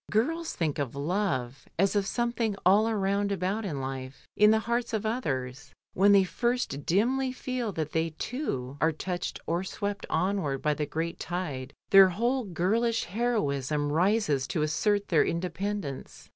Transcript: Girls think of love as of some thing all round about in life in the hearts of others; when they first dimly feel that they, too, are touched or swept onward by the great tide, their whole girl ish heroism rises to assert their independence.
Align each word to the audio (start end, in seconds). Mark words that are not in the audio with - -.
Girls 0.09 0.55
think 0.55 0.79
of 0.79 0.95
love 0.95 1.67
as 1.77 1.95
of 1.95 2.07
some 2.07 2.31
thing 2.31 2.55
all 2.65 2.91
round 2.91 3.31
about 3.31 3.63
in 3.65 3.79
life 3.79 4.27
in 4.35 4.49
the 4.49 4.61
hearts 4.65 4.93
of 4.93 5.05
others; 5.05 5.73
when 5.93 6.11
they 6.11 6.23
first 6.23 6.87
dimly 6.87 7.31
feel 7.31 7.71
that 7.73 7.91
they, 7.91 8.09
too, 8.17 8.79
are 8.81 8.91
touched 8.91 9.39
or 9.45 9.63
swept 9.63 10.07
onward 10.09 10.59
by 10.59 10.73
the 10.73 10.87
great 10.87 11.19
tide, 11.19 11.71
their 11.91 12.09
whole 12.09 12.45
girl 12.45 12.83
ish 12.83 13.03
heroism 13.03 13.91
rises 13.91 14.47
to 14.47 14.63
assert 14.63 15.09
their 15.09 15.23
independence. 15.23 16.29